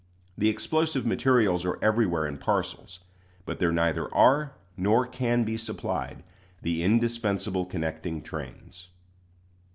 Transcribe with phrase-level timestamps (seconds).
[0.35, 3.01] The explosive materials are everywhere in parcels;
[3.45, 6.23] but there neither are, nor can be supplied,
[6.63, 8.87] the indispensable connecting trains.